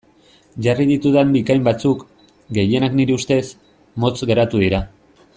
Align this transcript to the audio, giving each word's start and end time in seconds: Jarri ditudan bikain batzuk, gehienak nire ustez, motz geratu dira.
Jarri 0.67 0.85
ditudan 0.91 1.33
bikain 1.35 1.67
batzuk, 1.67 2.01
gehienak 2.59 2.95
nire 3.01 3.17
ustez, 3.19 3.43
motz 4.05 4.15
geratu 4.33 4.63
dira. 4.65 4.81